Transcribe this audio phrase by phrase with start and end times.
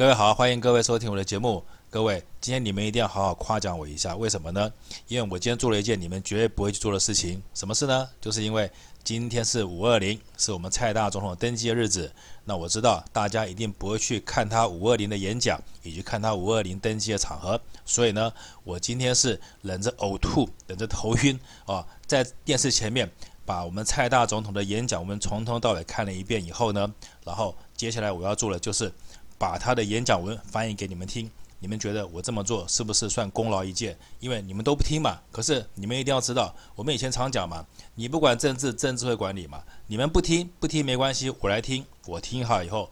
[0.00, 1.62] 各位好，欢迎各位收听我的节目。
[1.90, 4.72] 各位，今天你们一定要好好夸奖我一下，为什么呢？
[5.08, 7.42] 因为我今天做了一件你们绝对不会去做的事情。
[7.52, 8.08] 什么事呢？
[8.18, 8.70] 就是因为
[9.04, 12.10] 今天是五二零，是我们蔡大总统登基的日子。
[12.46, 17.60] 那我知道大家一定不会去看他五二零的演讲，以及看他五二零登基的场合。
[17.84, 18.32] 所以呢，
[18.64, 23.06] 我今天是忍着呕吐，忍着头晕啊，在电视前面
[23.44, 26.90] 把我们蔡大总统的演讲，我们从头到尾看了一遍以后呢，
[27.22, 28.90] 然后接下来我要做的就是。
[29.40, 31.30] 把他的演讲文翻译给你们听，
[31.60, 33.96] 你们觉得我这么做是不是算功劳一件？
[34.18, 35.18] 因为你们都不听嘛。
[35.32, 39.62] 可是你们一定要知道，我们以前常讲嘛，你不管政治，政治会管理嘛。
[39.86, 42.90] 你们不听，不听没关系，我来听，我听好以后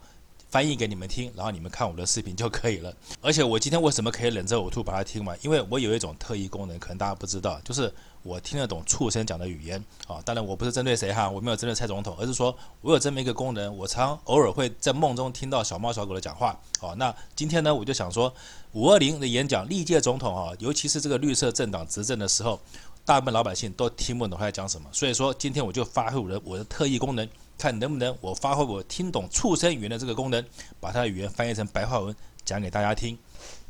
[0.48, 2.96] 翻译给你们听，然后你们看我的视频就可以了。
[3.20, 5.38] 而且我今天为什么可以忍着呕吐把它听完？
[5.42, 7.92] 因为我有一种特异功能，可能大家不知道，就是。
[8.28, 16.54] 我听得懂畜生讲的语言啊，当然我不是针对谁哈，我没有针对蔡总统，而是说我有这么一个功能，我常偶尔会在梦中听到小猫小狗的讲话。
[16.78, 18.30] 好，那今天呢，我就想说，
[18.72, 22.60] 五二零的演讲，历届总统啊，尤其是这个绿色政党执政的时候，
[23.06, 24.86] 大部分老百姓都听不懂他在讲什么。
[24.92, 30.44] 所以说，今天我就发挥我的我的特异功能，看能不能我发挥我听懂畜生语言的这个功能，
[30.78, 33.16] 把他的语言翻译成白话文讲给大家听。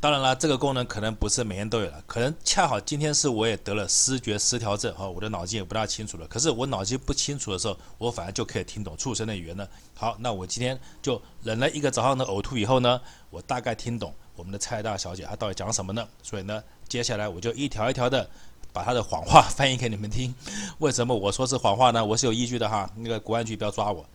[0.01, 6.25] 当然了，这个功能可能不是每天都有了，可能恰好今天是我也得了失觉失调症，哈，我的脑筋也不大清楚了。
[6.27, 9.69] 可是我脑筋不清楚的时候，我反而就可以听懂畜生的语言了。
[9.95, 16.07] 好，那我今天就忍了一个早上的呕吐以后呢，我大概听懂我们的蔡大小姐她到底讲什么呢？
[16.23, 18.29] 所以呢，接下来我就一条一条的
[18.71, 20.33] 把她的谎话翻译给你们听。
[20.77, 22.05] 为什么我说是谎话呢？
[22.05, 24.05] 我是有依据的哈，那个国安局不要抓我。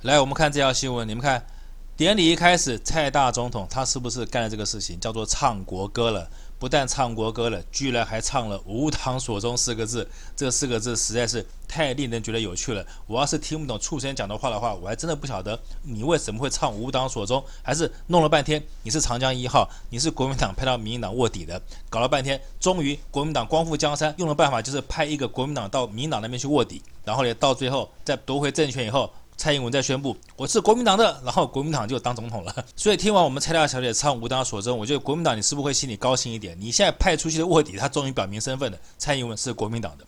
[0.00, 1.46] 来，我们看这条新闻，你们看。
[1.94, 6.26] 典礼一开始，蔡大总统他是不是干了这个事情，叫做唱国歌了？
[6.58, 10.08] 不但唱国歌了，居然还唱了“无党所终”四个字。
[10.34, 12.86] 这四个字实在是太令人觉得有趣了。
[13.06, 29.12] 我要是听不懂畜生讲的话的话，我还真的不晓得你为什么会唱“无党所终”，还是弄了半天你是长江一号，你是国民党派到民进党卧底的，搞了半天，终于国民党光复江山，用的办法就是派一个国民党到民党那边去卧底，然后呢，到最后再夺回政权以后。
[29.36, 32.64] 蔡英文在宣布我是国民党的，然后国民党就当总统了。
[32.76, 36.56] 所以听完我们蔡大小姐唱无党所争，我觉得国民党你是不是会心里高兴一点？
[36.60, 40.04] 你现在派出去的卧底，他终于表明身份了，蔡英文是国民党的。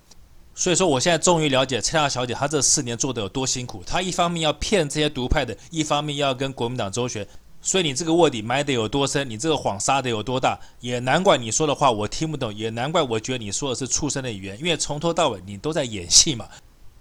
[0.54, 3.82] 所以说我现在终于了解蔡大小姐她这四年做的有多辛苦。
[3.84, 7.26] 她一方面要骗这些独派的，一方面要跟国民党周旋。
[7.60, 16.46] 所以你这个卧底埋得有多深，你这个谎撒得有多大，也难怪你说的话我听不懂，也难怪我觉得你说的是畜生的语言，因为从头到尾你都在演戏嘛。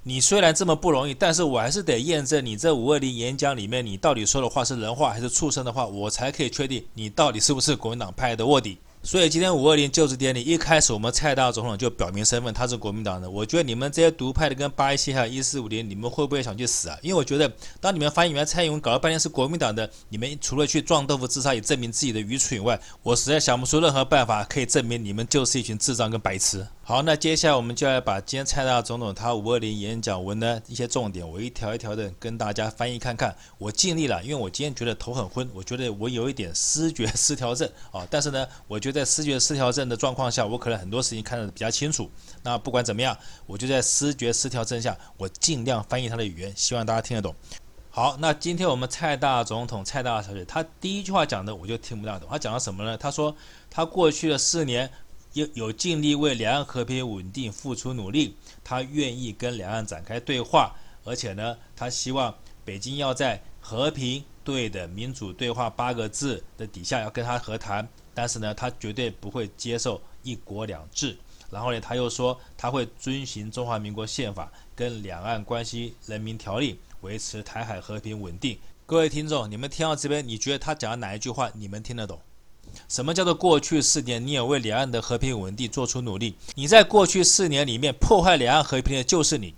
[0.05, 8.77] 你虽然这么不容易，但是我还是得验证你这五二零演讲里面，你到底说的话是人话还是畜生的话，我才可以确定你到底是不是国民党派的卧底。
[9.05, 13.29] 所以今天五二零就职典礼一开始，我们蔡大总统就表明身份，他是国民党的。
[13.29, 16.97] 我觉得你们这些独派的跟八一七还有一四五零，你们会不会想去死啊？
[17.01, 26.65] 因为我觉得，当你们发现原来蔡英文搞了半天是国民党的，你们除了去撞豆腐自杀以证明自己的愚蠢以外，我实在想不出任何办法可以证明你们就是一群智障跟白痴。
[26.85, 33.33] 好，那接下来我们就要把今天蔡大总统他五二零演讲文的一些重点，我一条一条的跟大家翻译看看。
[33.57, 38.05] 我尽力了，因为我今天觉得头很昏，我觉得我有一点思觉失调症啊。
[38.11, 42.11] 但是呢，我觉得在思觉失调症的状况下，我可能很多事情看得比较清楚。
[42.43, 47.33] 那不管怎么样，我就在思觉失调症下，我尽量翻译他的语言，希望大家听得懂。
[47.89, 52.27] 好，那今天我们蔡大总统蔡大小姐，他第一句话讲的我就听不大懂。
[52.29, 52.97] 他讲了什么呢？
[52.97, 53.33] 他说
[53.69, 54.89] 他过去的四年
[55.33, 62.33] 有有尽力为两岸和平稳定付出努力，他愿意跟两岸展开对话，而且呢，他希望
[62.63, 67.87] 北京要在和平、对的、民主对话八个字的底下要跟他和谈。
[68.13, 71.17] 但是呢，他绝对不会接受一国两制。
[71.49, 78.55] 然后呢，他又说他会遵循中华民国宪法跟两岸关系人民条例，维持台海和平稳定。
[78.85, 82.21] 各位听众，你们听到这边，你觉得他讲的哪一句话你们听得懂？
[82.87, 86.35] 什么叫做过去四年你也为两岸的和平稳定做出努力？
[86.55, 89.53] 你在过去四年里面破坏两岸和平的就是你。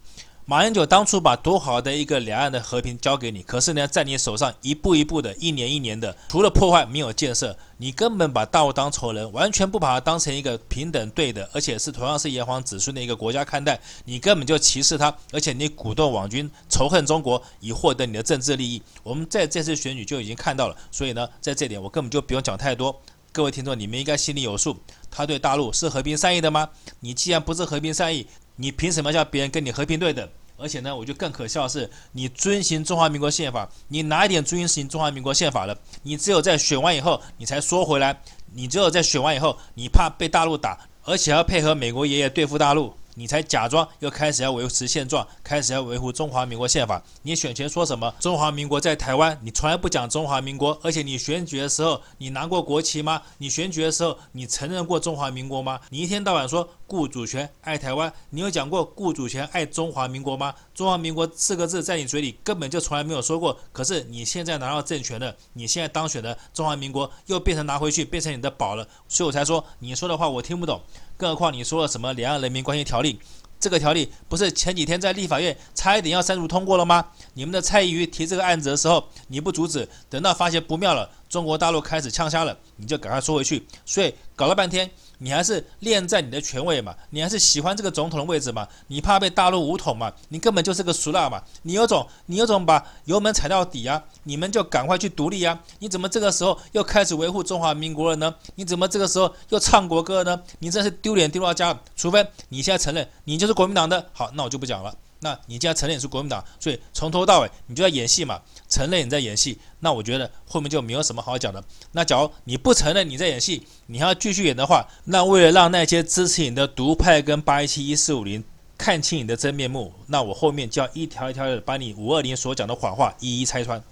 [0.48, 7.58] 马英九当初把多好的一个两岸的和平交给你，可是呢，在你手上一步一步的，一年一年的，除了破坏没有建设。
[7.78, 13.82] 你根本把大陆当仇人，完全不把它当成一个平等对的，而且是同样是炎黄子孙的一个国家看待。
[14.06, 18.80] 你根本就歧视他，而且你鼓动网军仇恨中国，以获得你的政治利益。
[19.02, 23.02] 我们在这次选举就已经看到了，所以呢，在这点我根本就不用讲太多。
[23.32, 24.78] 各位听众，你们应该心里有数，
[25.10, 26.70] 他对大陆是和平善意的吗？
[27.00, 28.26] 你既然不是和平善意，
[28.56, 30.28] 你凭什么叫别人跟你和平对等？
[30.58, 35.78] 而且呢，我就更可笑的是，你遵循中华民国宪法，你哪一点遵循中华民国宪法了？
[36.04, 38.18] 你只有在选完以后，你才说回来。
[38.54, 42.96] 你只有在选完以后，你怕被大陆打，而且要配合美国爷爷对付大陆。
[43.16, 47.02] 你才假装又开始要维持现状，开始要维护中华民国宪法。
[47.24, 48.14] 你选前说什么？
[48.20, 53.22] 中华民国在台湾，你从来不讲中华民国，而且你选举的时候，你拿过国旗吗？
[53.40, 55.80] 你选举的时候，你承认过中华民国吗？
[55.90, 60.54] 你一天到晚说顾主权、爱台湾，你有讲过顾主权、爱中华民国吗？
[60.74, 63.58] 中华民国四个字在你嘴里根本就从来没有说过。
[63.72, 70.82] 可是你现在拿到政权了，你现在当选的中华民国又变成拿回去，变成你的宝了，所以我才说你说的话我听不懂。
[71.18, 73.20] 更何况你说了什么两岸人民关系条例？
[73.58, 77.06] 这个条例不是前几天在立法院差一点要删除通过了吗？
[77.34, 83.66] 你们的蔡依瑜提这个案子的时候，你不阻止，等到发现不妙了，中国大陆开始呛瞎了，你就赶快缩回去。
[83.86, 84.92] 所以搞了半天。
[85.20, 86.96] 你还是恋在你的权位嘛？
[87.10, 88.68] 你还是喜欢这个总统的位置嘛？
[88.88, 90.12] 你怕被大陆武统嘛？
[90.30, 91.42] 你根本就是个俗辣嘛！
[91.64, 94.04] 你有种，你有种把油门踩到底啊！
[94.24, 95.60] 你们就赶快去独立啊！
[95.80, 98.36] 你怎么这个时候又开始维护中华民国了呢？
[98.56, 100.42] 你怎么这个时候又唱国歌呢？
[100.60, 101.78] 你真是丢脸丢到家！
[101.96, 104.94] 除非你现在承认你就是国民党的，好，那我就不讲了。
[105.26, 108.40] 那你既然承认你是国民党，所以从头到尾你就在演戏嘛？
[108.70, 111.64] 承认你在演戏，那我觉得后面就没有什么好讲的。
[111.94, 118.44] 那假如你不承认你在演戏，你还要继续演的话，那为了让那些支持你的独派跟八一七一四五零
[118.78, 123.84] 看清你的真面目，那我后面就要一条一条的把你五二零所讲的谎话一一拆穿。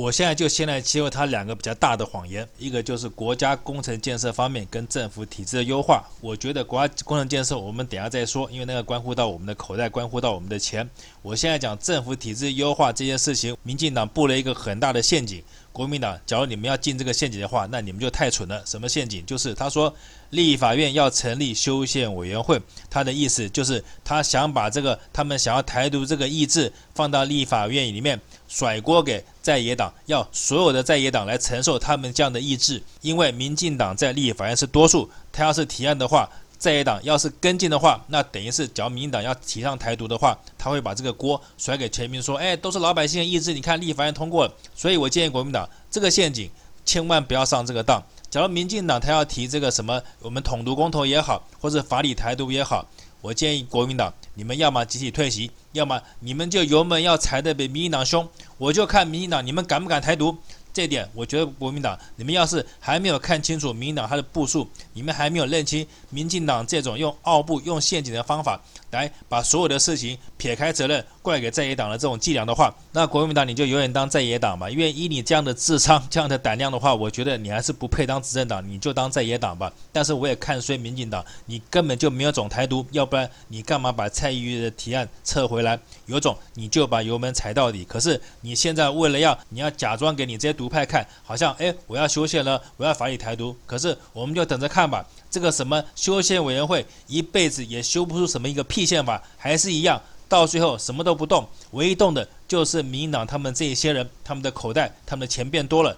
[0.00, 6.08] 我现在就先来揭露他两个比较大的谎言，一个就是国家工程建设方面跟政府体制的优化。
[6.20, 10.88] 我觉得国家工程建设我们等下再说，因为那个关乎到我们的口袋，关乎到我们的钱。
[11.20, 15.42] 我现在讲政府体制优化这件事情，民进党布了一个很大的陷阱。
[15.72, 18.62] 国民党，假如你们要进这个陷阱的话，那你们就太蠢了。
[18.66, 19.26] 什么陷阱？
[19.26, 19.92] 就是他说
[20.30, 36.28] 立法院要成立修宪委员会，他的意思就是他想把这个他们想要台独这个意志放到立法院里面，甩锅给 在野党，要所有的在野党来承受他们这样的意志，因为民进党在立法院是多数，他要是提案的话。
[36.58, 46.50] 在野党要是跟进的话，那等于是，只要民进党要提倡台独的话，他会把这个锅甩给全民，说，哎，都是老百姓的意志，你看立法院通过了，所以我建议国民党这个陷阱
[46.84, 48.02] 千万不要上这个当。
[48.28, 52.84] 假如民进党他要提这个什么，我们统独公投也好，或者法理台独也好，
[53.20, 60.36] 我建议国民党你们要么集体退席，要么你们就油门要踩得比民进党凶，我就看民进党你们敢不敢台独。
[60.70, 68.60] 这点，我觉得国民党，你们要是还没有看清楚民进党他的部署，你们还没有认清民进党这种用奥步、用陷阱的方法
[68.92, 74.70] 来把所有的事情撇开责任怪给在野党的这种伎俩的话，那国民党你就永远当在野党吧。
[74.70, 79.70] 因为以你这样的智商、这样的胆量的话，我觉得你还是不配当执政党，你就当在野党吧。
[79.92, 85.78] 但是我也看衰民进党，你根本就没有种台独，要不然你干嘛把蔡宜瑜的提案撤回来？
[86.06, 87.84] 有种你就把油门踩到底。
[87.84, 93.54] 可是你现在为了要你要假装给你这些独派看，好像哎，我要修宪了，我要法理台独。
[93.66, 105.96] 可是我们就等着看吧，这个什么修宪委员会一辈子也修不出什么一个屁宪法，还是一样，到最后什么都不动，唯一动的就是民进党他们这一些人，他们的口袋，他们的钱变多了。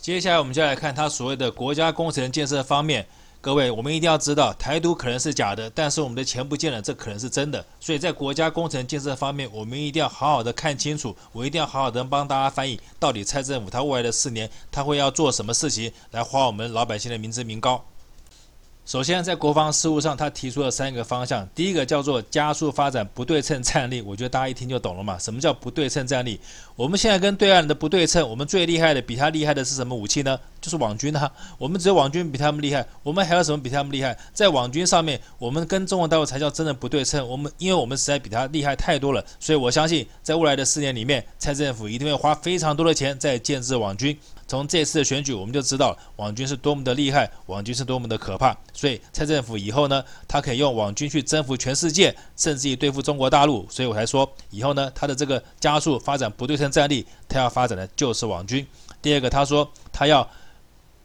[0.00, 3.06] 接下来我们就来看他所谓的国家工程建设方面。
[3.38, 7.64] 各位，我们一定要知道，台独可能是假的，但是我们的钱不见了，这可能是真的。
[7.78, 11.14] 所以在国家工程建设方面，我们一定要好好的看清楚。
[11.30, 17.84] 我一定要好好的帮大家翻译，到底蔡政府他未来的四年，他会要做什么事情来花我们老百姓的民脂民膏。
[18.86, 21.44] 首先，在国防事务上，他提出了三个方向。
[21.56, 25.18] 第一个叫做加速发展不对称战力，我觉得大家一听就懂了嘛。
[25.18, 26.38] 什么叫不对称战力？
[26.76, 30.38] 我们现在跟对岸的不对称，我们最厉害的，比他厉害的是什么武器呢？
[30.60, 31.28] 就是网军啊。
[31.58, 34.16] 我们只有网军比他们厉害，我们还有什么比他们厉害？
[34.32, 37.28] 在网军上面，我们跟中国大陆才叫真的不对称。
[37.28, 44.16] 我们因为我们实在比他厉害太多了，所以我相信在未来的四年里面，蔡政府一定会花非常多的钱在建制网军。
[44.48, 48.56] 从这次的选举，我们就知道网军是多么的厉害，网军是多么的可怕。
[48.72, 53.66] 所以蔡政府以后呢，他可以用网军去征服全世界，甚至于对付中国大陆。
[53.68, 58.66] 所以我才说，以后呢，他的这个加速发展不对称战力，他要发展的就是网军。
[59.02, 60.28] 第二个，他说他要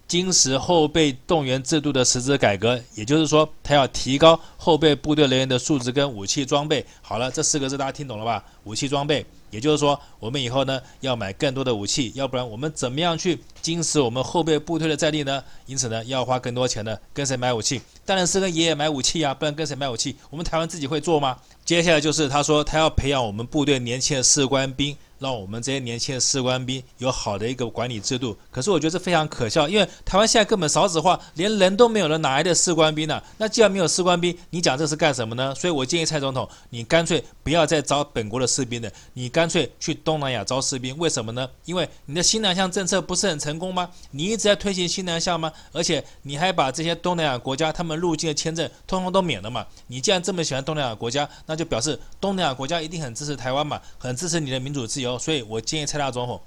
[0.07, 6.85] 精实后备动员制度的实质改革，也就是说，他要提高后备部队人员的素质跟武器装备。
[7.01, 8.43] 好了，这四个字大家听懂了吧？
[8.65, 9.25] 武器装备。
[9.51, 15.43] 也就是说，我们以后呢要买更多的武器，要不然我们怎么样去坚持我们后备部队的战力呢？
[15.67, 17.79] 因此呢，要花更多钱呢，跟谁买武器？
[18.03, 20.15] 当然是跟爷爷买武器呀，不然跟谁买武器？
[20.31, 21.37] 我们台湾自己会做吗？
[21.63, 24.97] 接下来就是他说他要培养我们部队年轻的士官兵。
[25.21, 33.21] 让我们这些年轻的士官兵有好的一个管理制度，可是我觉得这非常可笑，因为台湾现在根本少子化，连人都没有了，哪来的士官兵呢？
[33.37, 35.53] 那既然没有士官兵，你讲这是干什么呢？
[35.53, 40.97] 所以我建议蔡总统，你干脆不要再招本国的士兵了，你干脆去东南亚招士兵。
[40.97, 41.49] 为什么呢？
[41.65, 43.89] 因为你的新南向政策不是很成功吗？
[44.11, 45.51] 你一直在推行新南向吗？
[45.71, 49.65] 而且你还把这些东南亚国家他们入境的签证通通都免了嘛？
[49.87, 55.17] 你既然这么喜欢东南亚国家，那就表示东南亚国家一定很支持台湾嘛，很支持你的民主自由。
[55.17, 56.39] 所以我建议蔡大总统。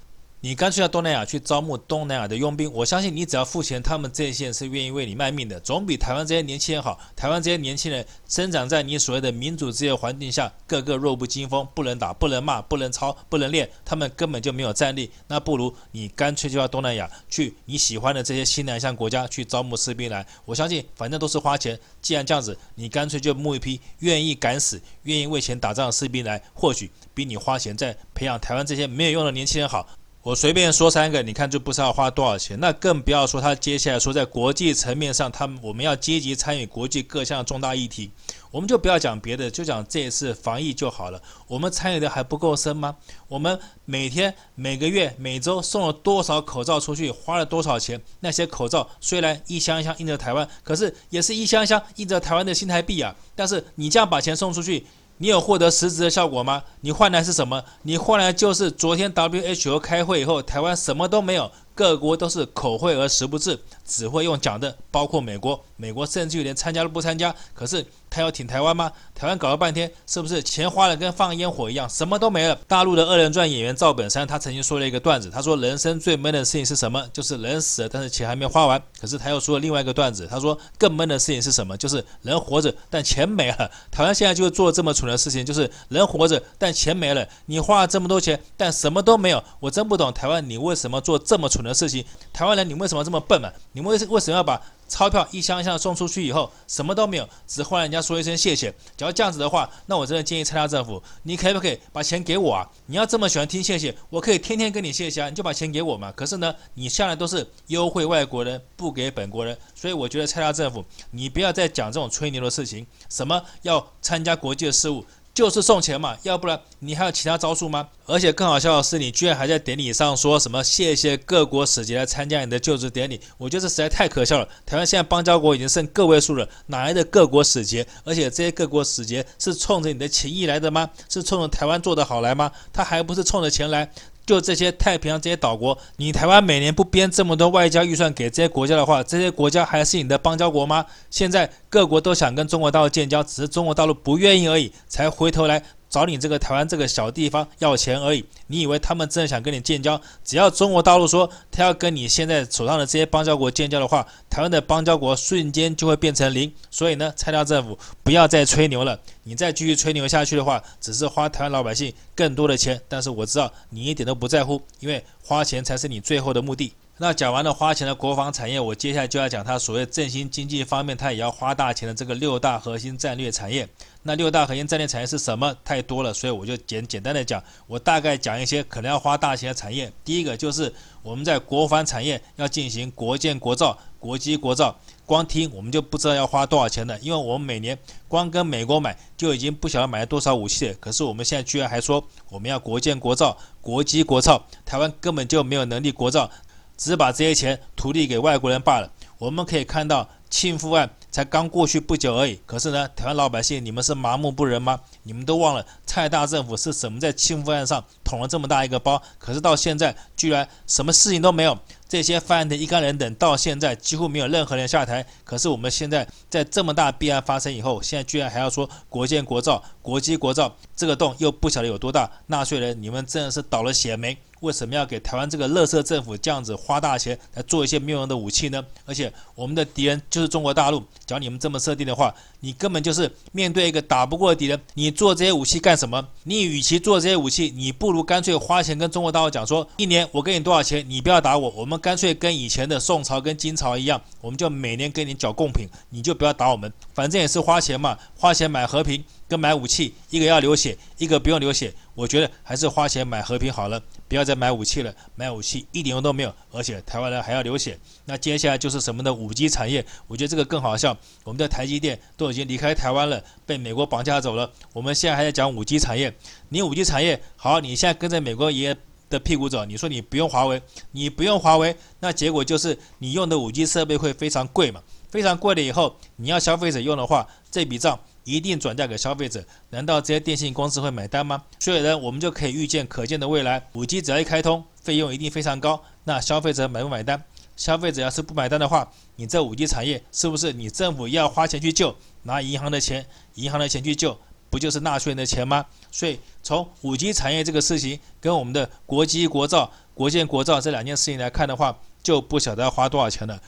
[0.44, 7.00] 你干脆到东南亚去招募东南亚的佣兵，我相信你只要付钱，他们这些人是愿意为你卖命的，总比台湾这些年轻人好。
[7.16, 15.10] 台湾这些年轻人生长在你所谓的民主自由环境下，个个弱不禁风，不能打，不能骂，不能操，不能练，他们根本就没有战力。
[15.28, 20.26] 那不如你干脆就到东南亚去，你喜欢的这些新南向国家去招募士兵来。
[20.44, 29.88] 我相信反正都是花钱，既然这样子，你干脆就募一批愿意敢死、愿意为钱打仗的士兵来，或许比你花钱在培养台湾这些没有用的年轻人好。
[30.24, 32.58] 我随便说三个，你看就不知道花多少钱。
[32.58, 38.10] 那更不要说他接下来说在国际层面上，他们我们要积极参与国际各项重大议题。
[38.50, 41.20] 我们就不要讲别的，就讲这一次防疫就好了。
[41.46, 42.96] 我们参与的还不够深吗？
[43.28, 48.00] 我们每天、每个月、每周送了多少口罩出去，花了多少钱？
[48.20, 53.14] 那些口罩虽然一箱一箱印着台湾，可是也是一箱一箱印着台湾的新台币啊。
[53.34, 54.86] 但是你这样把钱送出去。
[55.18, 56.62] 你有获得实质的效果吗？
[56.80, 57.62] 你换来是什么？
[57.82, 61.50] 你换来就是昨天 WHO 开会以后，台湾什么都没有。
[61.74, 67.34] 各国都是口惠而实不至，只会用讲的，包括美国，美国甚至于连参加都不参加。
[67.52, 68.92] 可是他要挺台湾吗？
[69.14, 72.56] 台湾搞了半天，是不是钱花了跟放烟火一样，什么都没了？
[72.68, 77.04] 大陆的二人转演员赵本山，他曾经说了一个段子，他说人生最闷的事情是什么？
[77.12, 78.80] 就是人死了，但是钱还没花完。
[79.00, 81.76] 可是他又说了另外一个段子，他说更闷的事情是什么？
[81.76, 83.68] 就是人活着，但钱没了。
[83.90, 87.26] 台湾现在就做这么蠢的事情，就是人活着，但钱没了。
[87.46, 89.42] 你花了这么多钱，但什么都没有。
[89.58, 93.50] 我真不懂台湾，你为什么做这么蠢的事情，台湾人，你为什么这么笨嘛？
[93.72, 98.70] 你们为为什么要把钞票一箱一箱送出去以后，什么都没有，只换人家说一声谢谢？
[98.96, 102.68] 只要这样子的话，那我真的建议蔡大政府，你可不可以把钱给我啊？
[102.86, 106.12] 你要这么喜欢听谢谢，我可以天天跟你谢谢啊，你就把钱给我嘛。
[106.12, 115.04] 可是呢，你向来都是优惠外国人，不给本国人，所以我觉得蔡大政府，你不要再讲这种吹牛的事情，什么要参加国际的事务。
[115.34, 117.88] 就是送钱嘛，要不然你还有其他招数吗？
[118.06, 124.48] 而且更好笑的是，你居然还在典礼上说什么谢谢各国使节来参加你的就职典礼，我觉得这实在太可笑了。
[124.64, 127.84] 台湾现在邦交国已经剩个位数了，哪来的各国使节？
[128.04, 130.88] 而且这些各国使节是冲着你的情谊来的吗？
[131.08, 132.52] 是冲着台湾做的好来吗？
[132.72, 133.90] 他还不是冲着钱来？
[134.26, 140.86] 就这些太平洋这些岛国，你台湾每年不编这么多外交预算给这些国家的话，这些国家还是你的邦交国吗？
[141.10, 145.62] 现在各国都想跟中国大陆建交，只是中国大陆不愿意而已，才回头来。
[145.94, 150.00] 找你这个台湾这个小地方要钱而已，你以为他们真的想跟你建交？
[150.24, 156.52] 只要中国大陆说他要跟你现在手上的这些邦交国建交的话，台湾的邦交国瞬间就会变成零。
[156.68, 162.80] 所以呢，蔡大政府不要再吹牛了，你再继续吹牛下去的话，只是花台湾老百姓更多的钱。
[162.88, 166.72] 但是我知道你一点都不在乎，因为花钱才是你最后的目的。
[166.98, 173.68] 那讲完了花钱的国防产业，我接下来就要讲它所谓振兴经济方面，它也要花大钱的这个六大核心战略产业。
[174.04, 175.56] 那六大核心战略产业是什么？
[175.64, 179.92] 太多了，所以我就简简单的讲，我大概讲一些可能要花大钱的产业。
[180.04, 180.72] 第一个就是
[181.02, 190.74] 我们在国防产业要进行国建国造、国机国造，光听我们就不知道要花多少钱了，因为我们每年光跟美国买就已经不晓得买了多少武器了。
[190.74, 196.30] 可是我们现在居然还说我们要国建国造、国机国造，台湾根本就没有能力国造。
[196.76, 198.90] 只是把这些钱图利给外国人罢了。
[199.18, 202.38] 我们可以看到，庆富案才刚过去不久而已。
[202.44, 204.80] 可是呢，台湾老百姓，你们是麻木不仁吗？
[205.04, 209.00] 你们都忘了蔡大政府是怎么在庆富案上捅了这么大一个包？
[209.18, 211.56] 可是到现在居然什么事情都没有。
[211.88, 215.06] 这些犯案的一干人等到现在几乎没有任何人下台。
[215.22, 222.10] 可是我们现在在这么大弊案发生以后，现在居然还要说国建国造、国机国造，这个洞又不晓得有多大。
[222.26, 224.18] 纳税人，你们真的是倒了血霉？
[224.44, 228.62] 为什么要给台湾这个垃圾政府这样子花大钱来做一些没有用的武器呢？
[228.84, 230.80] 而且我们的敌人就是中国大陆。
[231.06, 236.06] 只要你们这么设定的话，你根本就是面对一个打不过的敌人，你做这些武器干什么？
[236.24, 249.02] 你与其做这些武器，你不如干脆花钱跟中国大陆讲说，一年我给你多少钱，你不要打我，我们干脆跟以前的宋朝跟金朝一样，我们就每年给你缴贡品，你就不要打我们，反正也是花钱嘛，花钱买和平。
[249.26, 251.72] 跟买武器，一个要流血，一个不用流血。
[251.94, 254.94] 我觉得还是花钱买和平好了，不要再买武器了。
[255.14, 257.78] 买武器一点用都没有，而且台湾人还要流血。
[258.04, 260.96] 那接下来就是什么的五 G 产业，我觉得这个更好笑。
[261.24, 264.50] 我们的台积电都已经离开台湾了，被美国绑架走了。
[264.72, 266.14] 我们现在还在讲五 G 产业，
[266.50, 268.76] 你五 G 产业好，你现在跟着美国爷爷
[269.08, 269.64] 的屁股走。
[269.64, 270.60] 你说你不用华为，
[270.92, 277.98] 你不用华为，那结果就是你用的五 G 设备会非常贵嘛，非常贵了以后，你要消费者用的话，这笔账。
[278.24, 279.44] 一定转嫁给消费者。
[279.70, 281.44] 难道这些电信公司会买单吗？
[281.60, 285.82] 所以呢，我们就可以预见可见的未来，5G 只要一开通，费用一定非常高。
[286.04, 287.22] 那消费者买不买单？
[287.56, 294.18] 消费者要是不买单的话，你这 5G 产业是不是你政府要花钱去救，拿银行的钱，银行的钱去救，
[294.50, 295.64] 不就是纳税人的钱吗？
[295.92, 303.40] 所以从 5G 产业这个事情跟我们的国机国造、国建国造这两件事情来看的话，就不晓得要花多少钱了。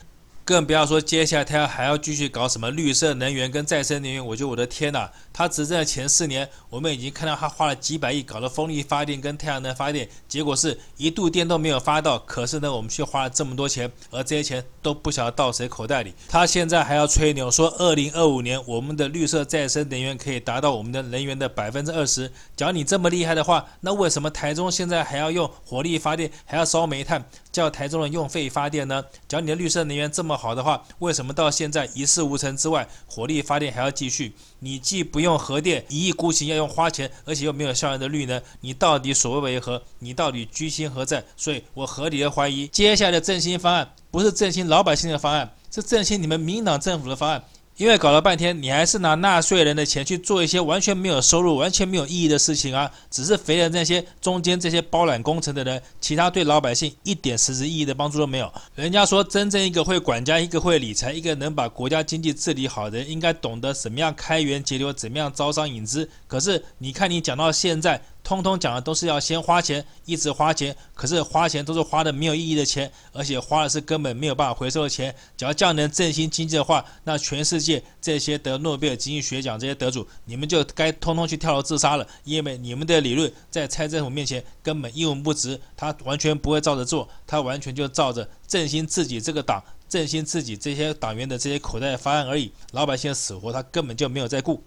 [0.47, 16.13] 更不要说接下来他要还要继续搞什么绿色能源跟再生能源，我觉得我的天呐，他执政的前四年，我们已经看到他花了几百亿搞了风力发电跟太阳能发电，结果是一度电都没有发到，可是呢，我们却花了这么多钱，而这些钱都不晓得到谁口袋里。
[16.29, 22.31] 他现在还要吹牛说，二零二五年我们的绿色再生能源可以达到我们的能源的百分之二十。
[22.55, 29.03] 假如你这么厉害的话，那为什么台中现在还要用火力发电，还要烧煤炭，叫台中人用废发电呢？
[29.27, 34.33] 假如你的绿色能源这么好的话，为什么到现在一事无成之外，火力发电还要继续？
[34.59, 39.81] 你既不用核电，一意孤行要用花钱，而且又没有效应的绿呢，你到底所谓为何？
[39.99, 41.23] 你到底居心何在？
[41.35, 47.43] 所以我合理的怀疑，接下来的振兴方案不是振兴老百姓的方案，是振兴你们民党政府的方案。
[47.77, 52.91] 因为搞了半天，你还是拿纳税人的钱去做一些完全没有收入、完全没有意义的事情啊！
[53.11, 58.51] 只是肥了那些中间这些包揽工程的人，其他对老百姓一点实质意义的帮助都没有。
[58.73, 66.09] 人家说，真正一个会管家、一个会理财、一个能把国家经济治理好的人，应该懂得怎么样开源节流，怎么样招商引资。
[66.25, 68.01] 可是你看，你讲到现在。
[68.27, 75.15] 通通讲的都是要先花钱，一直花钱，可是花钱都是花的没有意义的钱，而且花的是根本没有办法回收的钱。
[75.37, 94.61] 只要这样能振兴经济的话，那全世界这些得诺贝尔经济学奖这些得主，你们就该通通去跳楼自杀了，因为你们的理论在蔡政府面前根本一文不值，他完全不会照着做，他完全就照着振兴自己这个党、振兴自己这些党员的这些口袋的方案而已，老百姓的死活他根本就没有在顾。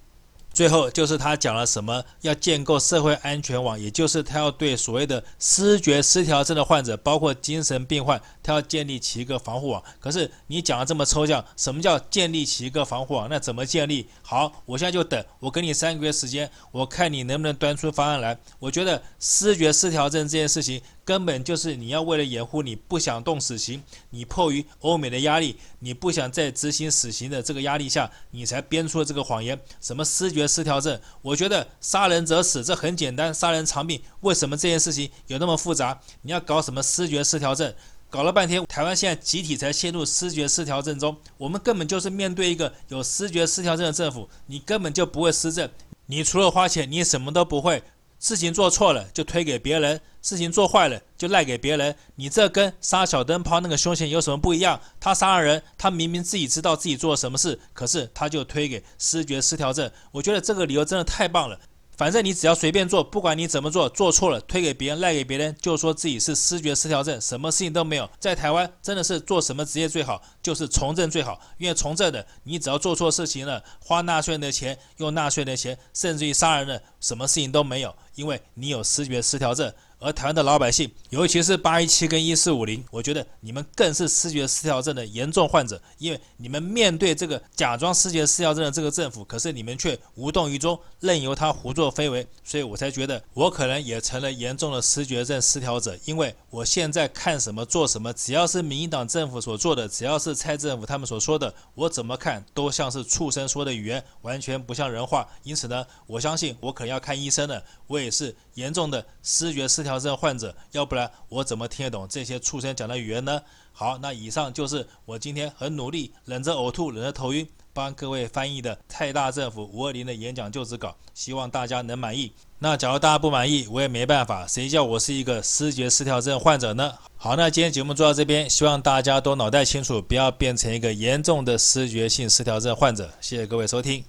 [0.53, 9.83] 最后就是他讲了什么，要建构社会安全网，也就是他要对所谓的失觉失调症的患者，包括精神病患，他要建立起一个防护网。
[9.99, 13.29] 可是你讲的这么抽象，什么叫建立起一个防护网？
[13.29, 14.07] 那怎么建立？
[14.23, 18.39] 好，我现在就等，我给你三个月时间，我看你能不能端出方案来。
[18.59, 20.81] 我觉得思觉失调症这件事情。
[21.03, 29.59] 根本就是你要为了掩护你不想动死刑，你迫于欧美的压力，你不想再执行死刑的这个压力下，你才编出了这个谎言。
[29.81, 31.01] 什么思觉失调症？
[31.23, 34.01] 我觉得杀人者死，这很简单，杀人偿命。
[34.21, 36.01] 为什么这件事情有那么复杂？
[36.23, 37.75] 你要搞什么思觉失调症？
[38.11, 41.17] 搞了半天，台湾现在集体才陷入思觉失调症中。
[41.39, 45.71] 我们根本就是面对一个有思觉失调症的政府，你根本就不会施政，
[46.07, 47.81] 你除了花钱，你什么都不会。
[48.19, 51.95] 事情做错了就推给别人，事情做坏了就赖给别人。
[52.17, 54.79] 你这跟杀小灯泡那个凶嫌有什么不一样？
[54.99, 59.91] 他杀了人，他明明自己知道自己做了什么事，可是他就推给思觉失调症。
[60.11, 61.59] 我觉得这个理由真的太棒了。
[62.01, 68.09] 反正你只要随便做，不管你怎么做，做错了推给别人，赖给别人，就说自己是视觉失调症，什么事情都没有。
[68.19, 79.71] 在台湾真的是做什么职业最好，就是从政最好，因为从政的你只要做错事情了，花纳税人的钱，用纳税人的钱，甚至于杀人了，什么事情都没有，因为你有视觉失调症。
[80.01, 105.29] 而台湾的老百姓，尤其是八一七跟一四五零，我觉得你们更是视觉失调症的严重患者，因为你们面对这个假装视觉失调症的这个政府，可是你们却无动于衷，任由他胡作非为，所以我才觉得我可能也成了严重的视觉症失调者，因为我现在看什么做什么，只要是民进党政府所做的，只要是蔡政府他们所说的，我怎么看都像是畜生说的语言，完全不像人话。
[105.43, 109.90] 因此呢，我相信我可能要看医生了，我也是严重的视觉失调。
[109.91, 113.43] 调症患者，要不然我怎么听得懂这些畜生讲的语言呢？
[113.73, 122.31] 好，那以上就是我今天很努力，忍着呕吐，忍着头晕，帮各位翻译的泰大政府五二零的演讲就职稿，希望大家能满意。
[122.61, 126.93] 那假如大家不满意，我也没办法，谁叫我是一个视觉失调症患者呢？
[127.17, 133.11] 好，那今天节目做到这边，希望大家都脑袋清楚，不要变成一个严重的视觉性失调症患者。
[133.21, 133.99] 谢谢各位收听。